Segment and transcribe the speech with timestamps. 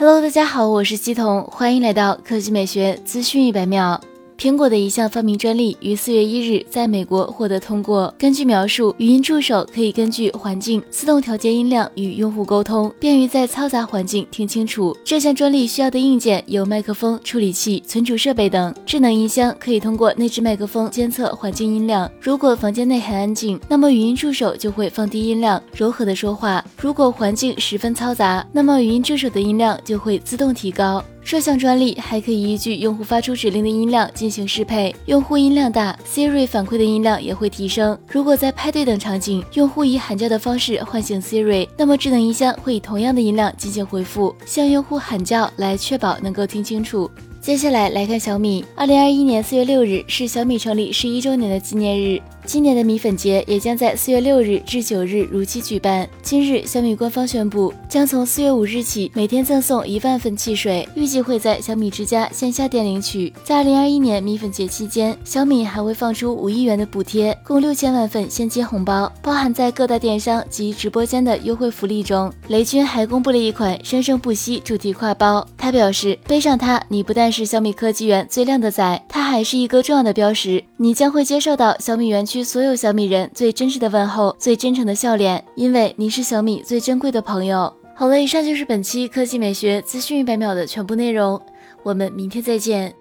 [0.00, 4.00] Hello，大家好，我是西彤，欢迎来到科技美学资讯一百秒。
[4.40, 8.14] 苹果的一项发明专利于四月一日在美国获得通过。
[8.18, 14.96] 根据描述，语音助手可以根据环境自动调节音量与用户沟通，便于在嘈杂环境听清楚。
[15.04, 18.74] 这项专利需要的硬件有麦克风、处理器、存储设备等。
[18.86, 22.10] 智能音箱可以通过内置麦克风监测环境音量。
[22.18, 31.04] 如果房间内很安静，那么语音助手就会放低音量，柔和的说话；如果环境十分嘈杂，那么语音助手的音量就会自动提高。
[31.22, 37.96] 这项专利还可以依据用户发出指令的音量进行适配，用户音量大，Siri 反馈的音量也会提升。
[38.10, 47.08] 如果在派对等场景，用户以喊叫的方式唤醒 Siri，那么智能音箱会以同样的音量进行回复，向用户喊叫来确保能够听清楚。
[47.40, 52.20] 接下来来看小米，二零二一年四月六日是小米成立十一周年的纪念日。
[52.44, 56.08] 今年的米粉节也将在四月六日至九日如期举办。
[56.20, 63.32] 今日，小米官方宣布，将从四月五日起每天赠送一万份汽水，预计会在小米之家线下店领取。
[63.44, 72.32] 在二零二一年米粉节期间，小米还会放出五亿元的补贴，共六千万份现金红包，包含在各大电商及直播间的优惠福利中。
[72.48, 82.42] 雷军还公布了一款生生不息主题挎包，他表示，背上它，你不但是小米科技园最靓的仔，它还是一个重要的标识，你将会接受到小米园区。
[82.42, 87.72] 所有小米人最真实的问候，最真诚的笑脸，因为你是小米最珍贵的朋友。
[87.94, 91.40] 好了，以上就是本期科技美学资讯一百秒的全部内容，
[91.82, 92.99] 我们明天再见。